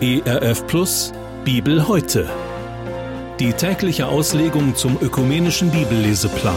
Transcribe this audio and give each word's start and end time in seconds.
ERF 0.00 0.64
Plus 0.68 1.12
Bibel 1.44 1.88
heute. 1.88 2.30
Die 3.40 3.52
tägliche 3.52 4.06
Auslegung 4.06 4.76
zum 4.76 4.96
ökumenischen 5.02 5.72
Bibelleseplan. 5.72 6.56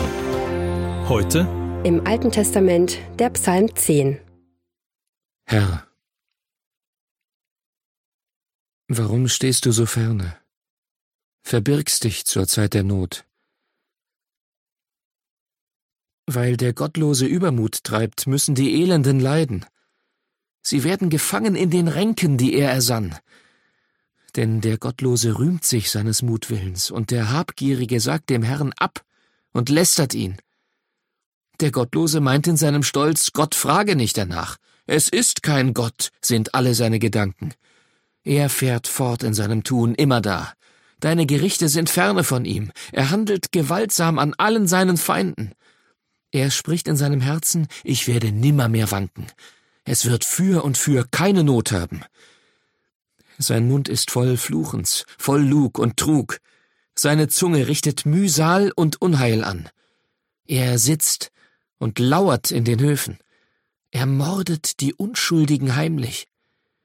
Heute 1.10 1.40
im 1.84 2.06
Alten 2.06 2.32
Testament 2.32 3.00
der 3.18 3.32
Psalm 3.32 3.76
10. 3.76 4.20
Herr, 5.46 5.88
warum 8.88 9.28
stehst 9.28 9.66
du 9.66 9.72
so 9.72 9.88
ferne? 9.88 10.38
Verbirgst 11.44 12.04
dich 12.04 12.26
zur 12.26 12.48
Zeit 12.48 12.76
der 12.76 12.84
Not. 12.84 13.26
Weil 16.28 16.58
der 16.58 16.74
gottlose 16.74 17.26
Übermut 17.26 17.84
treibt, 17.84 18.28
müssen 18.28 18.54
die 18.54 18.82
Elenden 18.84 19.20
leiden. 19.20 19.66
Sie 20.62 20.84
werden 20.84 21.10
gefangen 21.10 21.56
in 21.56 21.70
den 21.70 21.88
Ränken, 21.88 22.38
die 22.38 22.54
er 22.54 22.72
ersann. 22.72 23.16
Denn 24.36 24.62
der 24.62 24.78
Gottlose 24.78 25.38
rühmt 25.38 25.66
sich 25.66 25.92
seines 25.92 26.22
Mutwillens, 26.22 26.92
und 26.92 27.12
der 27.12 27.32
Habgierige 27.32 28.00
sagt 28.00 28.30
dem 28.30 28.44
Herrn 28.44 28.74
ab 28.78 29.04
und 29.52 29.70
lästert 29.70 30.14
ihn. 30.14 30.38
Der 31.60 31.72
Gottlose 31.72 32.22
meint 32.22 32.48
in 32.48 32.58
seinem 32.58 32.84
Stolz, 32.84 33.34
Gott 33.34 33.56
frage 33.56 33.96
nicht 33.96 34.18
danach. 34.18 34.58
Es 34.88 35.10
ist 35.10 35.44
kein 35.44 35.74
Gott, 35.74 36.12
sind 36.22 36.56
alle 36.56 36.74
seine 36.74 37.00
Gedanken. 37.00 37.54
Er 38.24 38.50
fährt 38.50 38.88
fort 38.88 39.24
in 39.24 39.34
seinem 39.34 39.64
Tun, 39.64 39.96
immer 39.96 40.22
da. 40.22 40.54
Deine 41.00 41.26
Gerichte 41.26 41.68
sind 41.70 41.90
ferne 41.90 42.24
von 42.24 42.46
ihm. 42.46 42.72
Er 42.92 43.10
handelt 43.10 43.52
gewaltsam 43.52 44.20
an 44.20 44.34
allen 44.38 44.68
seinen 44.68 44.98
Feinden. 44.98 45.54
Er 46.32 46.52
spricht 46.52 46.88
in 46.88 46.96
seinem 46.96 47.22
Herzen, 47.22 47.68
ich 47.84 48.08
werde 48.08 48.32
nimmermehr 48.32 48.92
wanken. 48.92 49.28
Es 49.84 50.06
wird 50.06 50.26
für 50.26 50.64
und 50.64 50.78
für 50.78 51.06
keine 51.10 51.44
Not 51.44 51.72
haben. 51.72 52.04
Sein 53.38 53.68
Mund 53.68 53.90
ist 53.90 54.12
voll 54.12 54.38
Fluchens, 54.38 55.06
voll 55.18 55.42
Lug 55.42 55.80
und 55.80 55.98
Trug. 55.98 56.40
Seine 56.94 57.28
Zunge 57.28 57.68
richtet 57.68 58.06
Mühsal 58.06 58.72
und 58.76 59.02
Unheil 59.02 59.44
an. 59.44 59.70
Er 60.46 60.78
sitzt 60.78 61.32
und 61.80 61.98
lauert 61.98 62.52
in 62.52 62.66
den 62.66 62.80
Höfen. 62.80 63.18
Er 63.90 64.06
mordet 64.06 64.80
die 64.80 64.94
Unschuldigen 64.94 65.76
heimlich. 65.76 66.28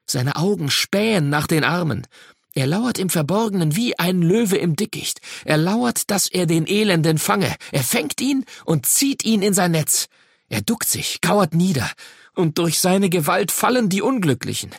Seine 0.06 0.36
Augen 0.36 0.70
spähen 0.70 1.28
nach 1.28 1.47
den 1.47 1.64
Armen. 1.64 2.06
Er 2.55 2.66
lauert 2.66 2.98
im 2.98 3.10
Verborgenen 3.10 3.77
wie 3.77 3.98
ein 3.98 4.22
Löwe 4.22 4.56
im 4.56 4.77
Dickicht. 4.77 5.20
Er 5.44 5.58
lauert, 5.58 6.10
dass 6.10 6.28
er 6.28 6.47
den 6.47 6.66
Elenden 6.66 7.19
fange. 7.19 7.55
Er 7.70 7.83
fängt 7.83 8.20
ihn 8.20 8.47
und 8.64 8.86
zieht 8.86 9.25
ihn 9.25 9.42
in 9.42 9.53
sein 9.53 9.72
Netz. 9.72 10.08
Er 10.48 10.62
duckt 10.62 10.89
sich, 10.89 11.20
kauert 11.20 11.55
nieder, 11.55 11.91
und 12.34 12.58
durch 12.58 12.78
seine 12.80 13.11
Gewalt 13.11 13.50
fallen 13.50 13.89
die 13.89 14.02
Unglücklichen. 14.02 14.75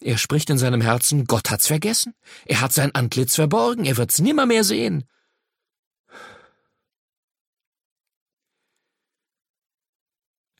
Er 0.00 0.18
spricht 0.18 0.50
in 0.50 0.58
seinem 0.58 0.80
Herzen, 0.80 1.26
Gott 1.26 1.50
hat's 1.50 1.66
vergessen. 1.66 2.14
Er 2.44 2.60
hat 2.60 2.72
sein 2.72 2.94
Antlitz 2.94 3.34
verborgen, 3.34 3.84
er 3.84 3.96
wird's 3.96 4.20
nimmermehr 4.20 4.64
sehen. 4.64 5.04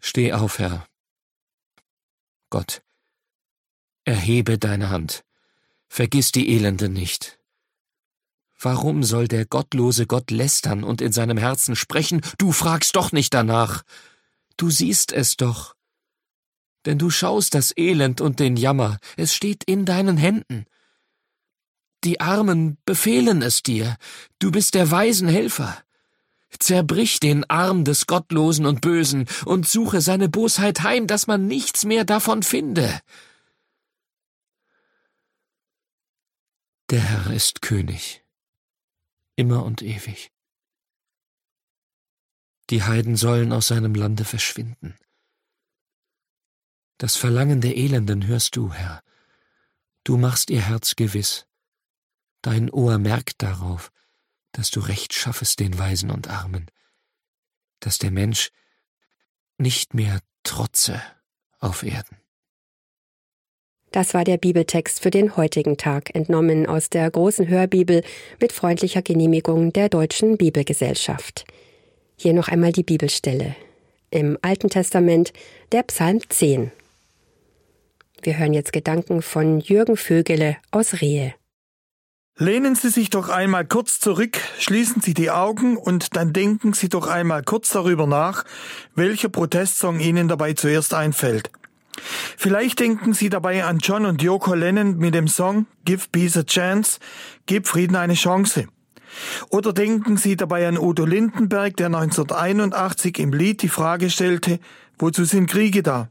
Steh 0.01 0.33
auf, 0.33 0.59
Herr. 0.59 0.87
Gott, 2.51 2.83
erhebe 4.05 4.57
deine 4.57 4.91
Hand. 4.91 5.25
Vergiss 5.89 6.31
die 6.31 6.49
Elende 6.55 6.89
nicht. 6.89 7.39
Warum 8.59 9.03
soll 9.03 9.29
der 9.29 9.45
gottlose 9.45 10.07
Gott 10.07 10.31
lästern 10.31 10.85
und 10.85 11.01
in 11.01 11.13
seinem 11.13 11.37
Herzen 11.37 11.77
sprechen, 11.77 12.23
du 12.39 12.53
fragst 12.53 12.97
doch 12.97 13.13
nicht 13.13 13.35
danach. 13.35 13.83
Du 14.57 14.71
siehst 14.71 15.13
es 15.13 15.37
doch. 15.37 15.75
Denn 16.87 16.99
du 16.99 17.11
schaust 17.11 17.55
das 17.55 17.77
Elend 17.77 18.21
und 18.21 18.41
den 18.41 18.57
Jammer, 18.57 18.99
es 19.17 19.35
steht 19.35 19.65
in 19.65 19.85
deinen 19.85 20.17
Händen. 20.17 20.67
Die 22.05 22.21
Armen 22.21 22.79
befehlen 22.85 23.43
es 23.43 23.63
dir, 23.63 23.97
du 24.39 24.51
bist 24.53 24.75
der 24.75 24.91
weisen 24.91 25.29
Helfer. 25.29 25.83
Zerbrich 26.59 27.21
den 27.21 27.49
Arm 27.51 27.85
des 27.85 28.07
Gottlosen 28.07 28.67
und 28.67 28.81
Bösen 28.81 29.27
und 29.45 29.69
suche 29.69 30.01
seine 30.01 30.29
Bosheit 30.29 30.83
heim, 30.83 31.07
dass 31.07 31.27
man 31.27 31.47
nichts 31.47 31.85
mehr 31.85 32.05
davon 32.05 32.43
finde. 32.43 33.01
Der 36.91 37.01
Herr 37.01 37.33
ist 37.33 37.63
König, 37.63 38.25
immer 39.35 39.65
und 39.65 39.83
ewig. 39.83 40.31
Die 42.71 42.83
Heiden 42.83 43.17
sollen 43.17 43.53
aus 43.53 43.69
seinem 43.69 43.95
Lande 43.95 44.25
verschwinden. 44.25 44.97
Das 46.99 47.17
Verlangen 47.17 47.61
der 47.61 47.77
Elenden 47.77 48.27
hörst 48.27 48.57
du, 48.57 48.73
Herr. 48.73 49.03
Du 50.03 50.17
machst 50.17 50.51
ihr 50.51 50.63
Herz 50.63 50.97
gewiss. 50.97 51.47
Dein 52.43 52.71
Ohr 52.71 52.99
merkt 52.99 53.43
darauf, 53.43 53.93
dass 54.53 54.71
du 54.71 54.81
Recht 54.81 55.13
schaffest 55.13 55.61
den 55.61 55.79
Weisen 55.79 56.11
und 56.11 56.29
Armen, 56.29 56.71
dass 57.81 57.99
der 57.99 58.11
Mensch 58.11 58.51
nicht 59.59 59.95
mehr 59.95 60.21
trotze 60.43 61.03
auf 61.59 61.83
Erden. 61.83 62.17
Das 63.93 64.15
war 64.15 64.25
der 64.25 64.37
Bibeltext 64.37 65.01
für 65.01 65.11
den 65.11 65.37
heutigen 65.37 65.77
Tag, 65.77 66.15
entnommen 66.15 66.67
aus 66.67 66.91
der 66.91 67.11
großen 67.11 67.49
Hörbibel 67.49 68.03
mit 68.41 68.53
freundlicher 68.53 69.03
Genehmigung 69.03 69.73
der 69.73 69.89
Deutschen 69.89 70.37
Bibelgesellschaft. 70.37 71.45
Hier 72.19 72.33
noch 72.33 72.49
einmal 72.49 72.73
die 72.73 72.83
Bibelstelle. 72.83 73.55
Im 74.11 74.39
Alten 74.41 74.71
Testament 74.71 75.35
der 75.73 75.83
Psalm 75.83 76.21
10. 76.27 76.73
Wir 78.23 78.39
hören 78.39 78.55
jetzt 78.55 78.73
Gedanken 78.73 79.21
von 79.21 79.61
Jürgen 79.61 79.99
Vögele 79.99 80.57
aus 80.71 81.03
Rehe. 81.03 81.35
Lehnen 82.39 82.75
Sie 82.75 82.89
sich 82.89 83.11
doch 83.11 83.29
einmal 83.29 83.67
kurz 83.67 84.01
zurück, 84.01 84.39
schließen 84.59 85.03
Sie 85.03 85.13
die 85.13 85.31
Augen 85.31 85.77
und 85.77 86.17
dann 86.17 86.33
denken 86.33 86.73
Sie 86.73 86.89
doch 86.89 87.07
einmal 87.07 87.43
kurz 87.43 87.71
darüber 87.71 88.07
nach, 88.07 88.45
welcher 88.95 89.29
Protestsong 89.29 90.01
Ihnen 90.01 90.29
dabei 90.29 90.55
zuerst 90.55 90.95
einfällt. 90.95 91.51
Vielleicht 92.37 92.81
denken 92.81 93.13
Sie 93.13 93.29
dabei 93.29 93.65
an 93.65 93.79
John 93.79 94.07
und 94.07 94.23
Yoko 94.23 94.55
Lennon 94.55 94.97
mit 94.97 95.15
dem 95.15 95.29
Song 95.29 95.67
Give 95.85 96.07
Peace 96.11 96.37
a 96.37 96.45
Chance, 96.45 96.99
Gib 97.47 97.67
Frieden 97.67 97.97
eine 97.97 98.15
Chance. 98.15 98.69
Oder 99.51 99.73
denken 99.73 100.17
Sie 100.17 100.37
dabei 100.37 100.69
an 100.69 100.79
Udo 100.79 101.05
Lindenberg, 101.05 101.77
der 101.77 101.87
1981 101.87 103.19
im 103.19 103.33
Lied 103.33 103.63
die 103.63 103.69
Frage 103.69 104.11
stellte, 104.11 104.59
wozu 104.99 105.25
sind 105.25 105.49
Kriege 105.49 105.83
da? 105.83 106.09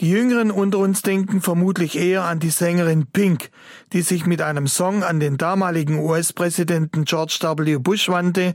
Die 0.00 0.10
Jüngeren 0.10 0.50
unter 0.50 0.78
uns 0.78 1.00
denken 1.00 1.40
vermutlich 1.40 1.96
eher 1.96 2.24
an 2.24 2.38
die 2.38 2.50
Sängerin 2.50 3.06
Pink, 3.06 3.50
die 3.94 4.02
sich 4.02 4.26
mit 4.26 4.42
einem 4.42 4.66
Song 4.66 5.02
an 5.02 5.20
den 5.20 5.38
damaligen 5.38 5.98
US-Präsidenten 5.98 7.04
George 7.04 7.38
W. 7.40 7.78
Bush 7.78 8.10
wandte, 8.10 8.54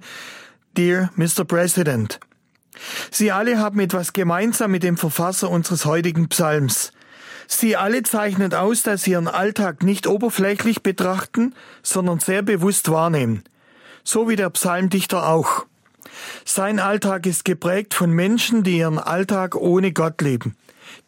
Dear 0.77 1.09
Mr. 1.15 1.43
President. 1.43 2.19
Sie 3.09 3.31
alle 3.31 3.57
haben 3.57 3.79
etwas 3.79 4.13
gemeinsam 4.13 4.71
mit 4.71 4.83
dem 4.83 4.97
Verfasser 4.97 5.49
unseres 5.49 5.85
heutigen 5.85 6.29
Psalms. 6.29 6.93
Sie 7.53 7.75
alle 7.75 8.01
zeichnen 8.03 8.53
aus, 8.53 8.81
dass 8.81 9.03
sie 9.03 9.11
ihren 9.11 9.27
Alltag 9.27 9.83
nicht 9.83 10.07
oberflächlich 10.07 10.83
betrachten, 10.83 11.53
sondern 11.83 12.19
sehr 12.19 12.43
bewusst 12.43 12.89
wahrnehmen. 12.89 13.43
So 14.05 14.29
wie 14.29 14.37
der 14.37 14.49
Psalmdichter 14.51 15.27
auch. 15.27 15.65
Sein 16.45 16.79
Alltag 16.79 17.25
ist 17.25 17.43
geprägt 17.43 17.93
von 17.93 18.09
Menschen, 18.11 18.63
die 18.63 18.77
ihren 18.77 18.99
Alltag 18.99 19.55
ohne 19.55 19.91
Gott 19.91 20.21
leben, 20.21 20.55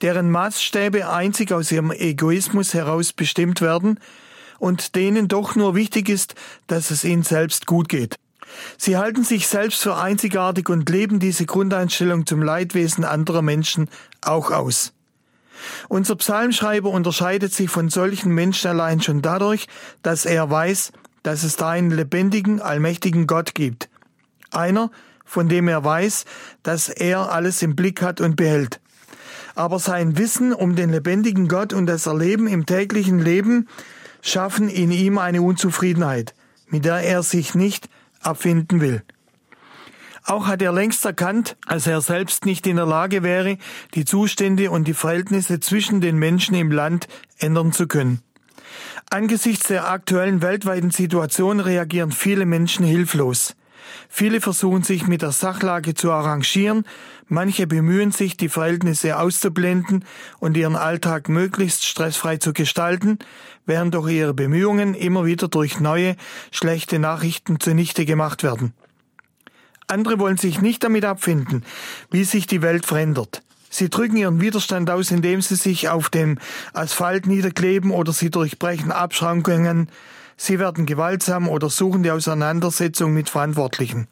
deren 0.02 0.30
Maßstäbe 0.32 1.10
einzig 1.10 1.54
aus 1.54 1.72
ihrem 1.72 1.92
Egoismus 1.92 2.74
heraus 2.74 3.14
bestimmt 3.14 3.62
werden 3.62 3.98
und 4.60 4.96
denen 4.96 5.30
doch 5.30 5.56
nur 5.56 5.76
wichtig 5.76 6.10
ist, 6.10 6.36
dass 6.68 6.92
es 6.92 7.06
ihnen 7.06 7.24
selbst 7.24 7.68
gut 7.68 7.88
geht. 7.88 8.18
Sie 8.78 8.98
halten 8.98 9.24
sich 9.24 9.48
selbst 9.48 9.82
für 9.82 9.96
einzigartig 9.96 10.68
und 10.68 10.90
leben 10.90 11.20
diese 11.20 11.46
Grundeinstellung 11.46 12.26
zum 12.26 12.44
Leidwesen 12.44 13.06
anderer 13.06 13.42
Menschen 13.42 13.90
auch 14.22 14.52
aus. 14.52 14.94
Unser 15.90 16.16
Psalmschreiber 16.16 16.90
unterscheidet 16.90 17.54
sich 17.54 17.70
von 17.70 17.90
solchen 17.90 18.34
Menschen 18.34 18.70
allein 18.70 19.02
schon 19.02 19.22
dadurch, 19.22 19.68
dass 20.02 20.26
er 20.26 20.50
weiß, 20.50 20.92
dass 21.24 21.44
es 21.44 21.56
da 21.56 21.70
einen 21.70 21.92
lebendigen, 21.92 22.62
allmächtigen 22.62 23.28
Gott 23.28 23.56
gibt. 23.56 23.90
Einer, 24.52 24.92
von 25.26 25.50
dem 25.50 25.68
er 25.68 25.84
weiß, 25.84 26.26
dass 26.64 26.90
er 26.90 27.32
alles 27.32 27.62
im 27.62 27.76
Blick 27.76 28.02
hat 28.02 28.22
und 28.22 28.36
behält. 28.36 28.80
Aber 29.56 29.80
sein 29.80 30.18
Wissen 30.18 30.54
um 30.54 30.76
den 30.76 30.90
lebendigen 30.90 31.48
Gott 31.48 31.74
und 31.74 31.86
das 31.86 32.06
Erleben 32.08 32.48
im 32.48 32.66
täglichen 32.66 33.20
Leben 33.20 33.68
schaffen 34.22 34.70
in 34.70 34.92
ihm 34.92 35.18
eine 35.18 35.42
Unzufriedenheit, 35.42 36.34
mit 36.68 36.86
der 36.86 36.98
er 36.98 37.24
sich 37.24 37.56
nicht 37.56 37.90
abfinden 38.22 38.82
will. 38.82 39.04
Auch 40.26 40.48
hat 40.48 40.62
er 40.62 40.72
längst 40.72 41.04
erkannt, 41.06 41.58
als 41.66 41.86
er 41.86 42.00
selbst 42.02 42.46
nicht 42.46 42.66
in 42.66 42.78
der 42.78 42.86
Lage 42.86 43.24
wäre, 43.24 43.58
die 43.94 44.06
Zustände 44.06 44.72
und 44.72 44.88
die 44.88 44.94
Verhältnisse 44.94 45.60
zwischen 45.60 46.00
den 46.00 46.18
Menschen 46.18 46.56
im 46.56 46.72
Land 46.72 47.08
ändern 47.40 47.74
zu 47.74 47.88
können. 47.88 48.22
Angesichts 49.10 49.68
der 49.68 49.92
aktuellen 49.92 50.42
weltweiten 50.42 50.92
Situation 50.92 51.60
reagieren 51.60 52.12
viele 52.12 52.46
Menschen 52.46 52.86
hilflos. 52.86 53.56
Viele 54.08 54.40
versuchen 54.40 54.84
sich 54.84 55.08
mit 55.08 55.22
der 55.22 55.32
Sachlage 55.32 55.94
zu 55.94 56.12
arrangieren, 56.12 56.86
manche 57.28 57.68
bemühen 57.68 58.12
sich, 58.12 58.38
die 58.38 58.50
Verhältnisse 58.50 59.20
auszublenden 59.20 60.06
und 60.40 60.56
ihren 60.56 60.78
Alltag 60.78 61.28
möglichst 61.30 61.86
stressfrei 61.86 62.38
zu 62.38 62.54
gestalten, 62.54 63.20
während 63.66 63.94
doch 63.94 64.08
ihre 64.08 64.34
Bemühungen 64.34 64.94
immer 64.94 65.26
wieder 65.26 65.50
durch 65.50 65.80
neue, 65.80 66.16
schlechte 66.52 66.98
Nachrichten 66.98 67.60
zunichte 67.60 68.06
gemacht 68.06 68.42
werden. 68.42 68.74
Andere 69.94 70.18
wollen 70.18 70.38
sich 70.38 70.60
nicht 70.60 70.84
damit 70.84 71.06
abfinden, 71.06 71.64
wie 72.10 72.24
sich 72.24 72.48
die 72.48 72.64
Welt 72.64 72.86
verändert. 72.88 73.44
Sie 73.70 73.90
drücken 73.90 74.18
ihren 74.18 74.42
Widerstand 74.42 74.90
aus, 74.90 75.12
indem 75.12 75.42
sie 75.42 75.56
sich 75.56 75.90
auf 75.90 76.10
dem 76.10 76.40
Asphalt 76.74 77.28
niederkleben 77.28 77.92
oder 77.92 78.12
sie 78.12 78.32
durchbrechen 78.32 78.92
Abschrankungen, 78.92 79.90
sie 80.36 80.58
werden 80.60 80.86
gewaltsam 80.86 81.48
oder 81.48 81.70
suchen 81.70 82.04
die 82.04 82.12
Auseinandersetzung 82.12 83.14
mit 83.14 83.30
Verantwortlichen. 83.30 84.08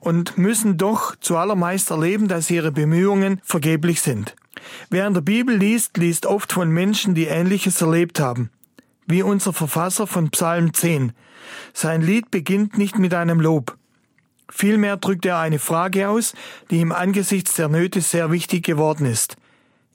Und 0.00 0.38
müssen 0.38 0.78
doch 0.78 1.14
zuallermeist 1.20 1.90
erleben, 1.90 2.26
dass 2.26 2.50
ihre 2.50 2.72
Bemühungen 2.72 3.40
vergeblich 3.44 4.00
sind. 4.00 4.34
Wer 4.88 5.06
in 5.06 5.14
der 5.14 5.20
Bibel 5.20 5.56
liest, 5.56 5.98
liest 5.98 6.24
oft 6.24 6.52
von 6.52 6.70
Menschen, 6.70 7.14
die 7.14 7.26
Ähnliches 7.26 7.82
erlebt 7.82 8.18
haben. 8.18 8.48
Wie 9.06 9.22
unser 9.22 9.52
Verfasser 9.52 10.06
von 10.06 10.30
Psalm 10.30 10.72
10. 10.72 11.12
Sein 11.74 12.00
Lied 12.00 12.30
beginnt 12.30 12.78
nicht 12.78 12.98
mit 12.98 13.12
einem 13.12 13.40
Lob. 13.40 13.76
Vielmehr 14.50 14.96
drückt 14.96 15.24
er 15.26 15.38
eine 15.38 15.58
Frage 15.58 16.08
aus, 16.08 16.34
die 16.70 16.80
ihm 16.80 16.92
angesichts 16.92 17.54
der 17.54 17.68
Nöte 17.68 18.00
sehr 18.00 18.30
wichtig 18.30 18.64
geworden 18.64 19.06
ist. 19.06 19.36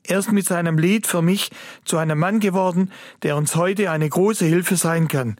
Er 0.07 0.19
ist 0.19 0.31
mit 0.31 0.45
seinem 0.45 0.77
Lied 0.77 1.07
für 1.07 1.21
mich 1.21 1.51
zu 1.83 1.97
einem 1.97 2.19
Mann 2.19 2.39
geworden, 2.39 2.91
der 3.23 3.35
uns 3.37 3.55
heute 3.55 3.91
eine 3.91 4.07
große 4.07 4.45
Hilfe 4.45 4.75
sein 4.75 5.07
kann. 5.07 5.37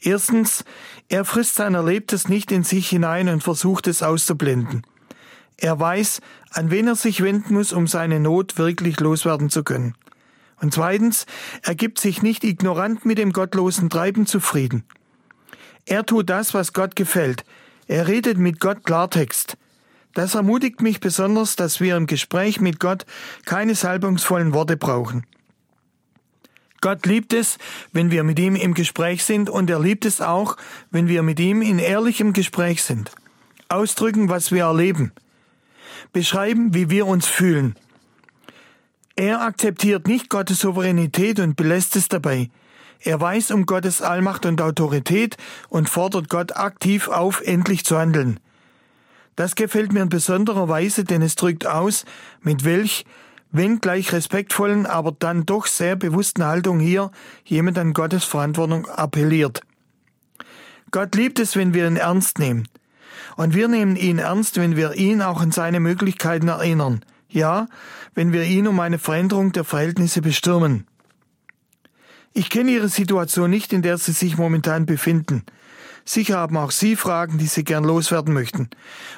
Erstens, 0.00 0.64
er 1.08 1.24
frisst 1.24 1.56
sein 1.56 1.74
Erlebtes 1.74 2.28
nicht 2.28 2.52
in 2.52 2.62
sich 2.62 2.88
hinein 2.88 3.28
und 3.28 3.42
versucht 3.42 3.86
es 3.86 4.02
auszublenden. 4.02 4.82
Er 5.56 5.78
weiß, 5.78 6.20
an 6.50 6.70
wen 6.70 6.86
er 6.86 6.94
sich 6.94 7.22
wenden 7.22 7.54
muss, 7.54 7.72
um 7.72 7.86
seine 7.86 8.20
Not 8.20 8.58
wirklich 8.58 9.00
loswerden 9.00 9.50
zu 9.50 9.64
können. 9.64 9.94
Und 10.60 10.74
zweitens, 10.74 11.26
er 11.62 11.74
gibt 11.74 11.98
sich 11.98 12.22
nicht 12.22 12.44
ignorant 12.44 13.04
mit 13.04 13.18
dem 13.18 13.32
gottlosen 13.32 13.90
Treiben 13.90 14.26
zufrieden. 14.26 14.84
Er 15.84 16.04
tut 16.04 16.28
das, 16.28 16.54
was 16.54 16.72
Gott 16.72 16.96
gefällt. 16.96 17.44
Er 17.88 18.06
redet 18.06 18.36
mit 18.36 18.60
Gott 18.60 18.84
Klartext. 18.84 19.56
Das 20.12 20.34
ermutigt 20.34 20.82
mich 20.82 21.00
besonders, 21.00 21.56
dass 21.56 21.80
wir 21.80 21.96
im 21.96 22.06
Gespräch 22.06 22.60
mit 22.60 22.80
Gott 22.80 23.06
keine 23.46 23.74
salbungsvollen 23.74 24.52
Worte 24.52 24.76
brauchen. 24.76 25.24
Gott 26.82 27.06
liebt 27.06 27.32
es, 27.32 27.58
wenn 27.92 28.10
wir 28.10 28.24
mit 28.24 28.38
ihm 28.38 28.56
im 28.56 28.74
Gespräch 28.74 29.24
sind 29.24 29.48
und 29.48 29.70
er 29.70 29.80
liebt 29.80 30.04
es 30.04 30.20
auch, 30.20 30.56
wenn 30.90 31.08
wir 31.08 31.22
mit 31.22 31.40
ihm 31.40 31.62
in 31.62 31.78
ehrlichem 31.78 32.34
Gespräch 32.34 32.82
sind. 32.82 33.10
Ausdrücken, 33.68 34.28
was 34.28 34.52
wir 34.52 34.64
erleben. 34.64 35.12
Beschreiben, 36.12 36.74
wie 36.74 36.90
wir 36.90 37.06
uns 37.06 37.26
fühlen. 37.26 37.74
Er 39.16 39.40
akzeptiert 39.40 40.06
nicht 40.06 40.28
Gottes 40.28 40.60
Souveränität 40.60 41.40
und 41.40 41.56
belässt 41.56 41.96
es 41.96 42.08
dabei. 42.08 42.50
Er 43.00 43.20
weiß 43.20 43.52
um 43.52 43.66
Gottes 43.66 44.02
Allmacht 44.02 44.44
und 44.46 44.60
Autorität 44.60 45.36
und 45.68 45.88
fordert 45.88 46.28
Gott 46.28 46.56
aktiv 46.56 47.08
auf, 47.08 47.40
endlich 47.42 47.84
zu 47.84 47.98
handeln. 47.98 48.40
Das 49.36 49.54
gefällt 49.54 49.92
mir 49.92 50.02
in 50.02 50.08
besonderer 50.08 50.68
Weise, 50.68 51.04
denn 51.04 51.22
es 51.22 51.36
drückt 51.36 51.64
aus, 51.64 52.04
mit 52.42 52.64
welch, 52.64 53.04
wenn 53.52 53.80
gleich 53.80 54.12
respektvollen, 54.12 54.84
aber 54.84 55.12
dann 55.16 55.46
doch 55.46 55.66
sehr 55.66 55.94
bewussten 55.96 56.44
Haltung 56.44 56.80
hier 56.80 57.12
jemand 57.44 57.78
an 57.78 57.92
Gottes 57.92 58.24
Verantwortung 58.24 58.86
appelliert. 58.86 59.62
Gott 60.90 61.14
liebt 61.14 61.38
es, 61.38 61.54
wenn 61.54 61.74
wir 61.74 61.86
ihn 61.86 61.96
ernst 61.96 62.38
nehmen. 62.38 62.66
Und 63.36 63.54
wir 63.54 63.68
nehmen 63.68 63.94
ihn 63.96 64.18
ernst, 64.18 64.56
wenn 64.56 64.74
wir 64.74 64.94
ihn 64.94 65.22
auch 65.22 65.40
an 65.40 65.52
seine 65.52 65.80
Möglichkeiten 65.80 66.48
erinnern. 66.48 67.04
Ja, 67.28 67.66
wenn 68.14 68.32
wir 68.32 68.42
ihn 68.44 68.66
um 68.66 68.80
eine 68.80 68.98
Veränderung 68.98 69.52
der 69.52 69.64
Verhältnisse 69.64 70.22
bestürmen. 70.22 70.86
Ich 72.32 72.50
kenne 72.50 72.70
Ihre 72.70 72.88
Situation 72.88 73.50
nicht, 73.50 73.72
in 73.72 73.82
der 73.82 73.98
Sie 73.98 74.12
sich 74.12 74.36
momentan 74.36 74.86
befinden. 74.86 75.44
Sicher 76.04 76.38
haben 76.38 76.56
auch 76.56 76.70
Sie 76.70 76.96
Fragen, 76.96 77.36
die 77.36 77.46
Sie 77.46 77.64
gern 77.64 77.84
loswerden 77.84 78.32
möchten. 78.32 78.70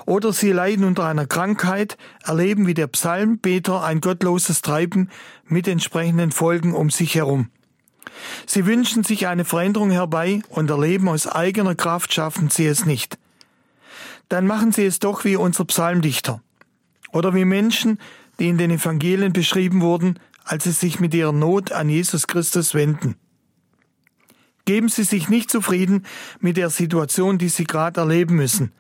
Oder 0.07 0.33
Sie 0.33 0.51
leiden 0.51 0.85
unter 0.85 1.05
einer 1.05 1.27
Krankheit, 1.27 1.97
erleben 2.25 2.67
wie 2.67 2.75
der 2.75 2.89
Psalmbeter 2.89 3.85
ein 3.85 4.01
gottloses 4.01 4.61
Treiben 4.61 5.09
mit 5.47 5.69
entsprechenden 5.69 6.33
Folgen 6.33 6.75
um 6.75 6.91
sich 6.91 7.15
herum. 7.15 7.49
Sie 8.47 8.67
wünschen 8.67 9.05
sich 9.05 9.27
eine 9.29 9.45
Veränderung 9.45 9.91
herbei 9.91 10.43
und 10.49 10.69
erleben 10.69 11.09
aus 11.09 11.27
eigener 11.27 11.75
Kraft 11.75 12.13
schaffen 12.13 12.51
Sie 12.51 12.67
es 12.67 12.85
nicht. 12.85 13.19
Dann 14.29 14.47
machen 14.47 14.73
Sie 14.73 14.85
es 14.85 14.99
doch 14.99 15.25
wie 15.25 15.37
unser 15.37 15.65
Psalmdichter. 15.67 16.43
Oder 17.13 17.35
wie 17.35 17.45
Menschen, 17.45 17.99
die 18.39 18.49
in 18.49 18.59
den 18.59 18.71
Evangelien 18.71 19.33
beschrieben 19.33 19.81
wurden, 19.81 20.19
als 20.51 20.65
sie 20.65 20.73
sich 20.73 20.99
mit 20.99 21.15
ihrer 21.15 21.31
Not 21.31 21.71
an 21.71 21.89
Jesus 21.89 22.27
Christus 22.27 22.75
wenden. 22.75 23.15
Geben 24.65 24.89
Sie 24.89 25.05
sich 25.05 25.29
nicht 25.29 25.49
zufrieden 25.49 26.05
mit 26.41 26.57
der 26.57 26.71
Situation, 26.71 27.39
die 27.39 27.49
Sie 27.49 27.63
gerade 27.63 28.01
erleben 28.01 28.35
müssen. 28.35 28.73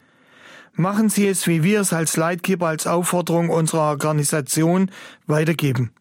Machen 0.74 1.10
Sie 1.10 1.28
es, 1.28 1.46
wie 1.46 1.62
wir 1.62 1.80
es 1.80 1.92
als 1.92 2.16
Leitgeber, 2.16 2.66
als 2.66 2.88
Aufforderung 2.88 3.50
unserer 3.50 3.82
Organisation 3.82 4.90
weitergeben. 5.28 5.92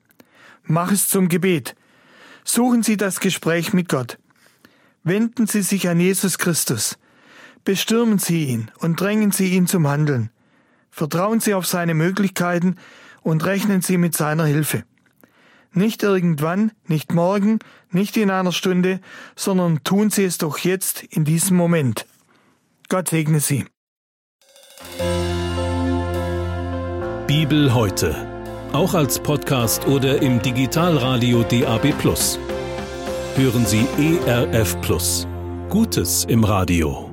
Mach 0.63 0.92
es 0.92 1.07
zum 1.07 1.30
Gebet. 1.30 1.75
Suchen 2.44 2.81
Sie 2.81 2.98
das 2.98 3.19
Gespräch 3.19 3.72
mit 3.72 3.89
Gott. 3.89 4.18
Wenden 5.04 5.45
Sie 5.45 5.62
sich 5.62 5.88
an 5.88 6.00
Jesus 6.00 6.39
Christus. 6.39 6.98
Bestürmen 7.63 8.18
Sie 8.18 8.45
ihn 8.45 8.72
und 8.80 9.00
drängen 9.00 9.31
Sie 9.31 9.54
ihn 9.54 9.68
zum 9.68 9.88
Handeln. 9.88 10.31
Vertrauen 10.89 11.39
Sie 11.39 11.54
auf 11.54 11.68
seine 11.68 11.94
Möglichkeiten 11.94 12.75
und 13.22 13.45
rechnen 13.45 13.83
Sie 13.83 14.00
mit 14.00 14.18
seiner 14.18 14.45
Hilfe. 14.45 14.83
Nicht 15.74 16.04
irgendwann, 16.04 16.71
nicht 16.88 17.13
morgen, 17.13 17.60
nicht 17.92 18.18
in 18.18 18.31
einer 18.31 18.51
Stunde, 18.51 19.00
sondern 19.36 19.83
tun 19.83 20.10
Sie 20.10 20.24
es 20.24 20.38
doch 20.38 20.57
jetzt 20.60 21.04
in 21.04 21.25
diesem 21.25 21.57
Moment. 21.57 22.06
Gott 22.89 23.10
segne 23.10 23.39
Sie. 23.39 23.66
Bibel 27.27 27.74
heute. 27.74 28.16
Auch 28.74 28.94
als 28.94 29.19
Podcast 29.19 29.88
oder 29.88 30.21
im 30.21 30.42
Digitalradio 30.42 31.44
DAB. 31.44 31.94
Hören 33.36 33.65
Sie 33.65 33.88
ERF 33.98 34.77
Gutes 35.69 36.25
im 36.25 36.44
Radio. 36.44 37.09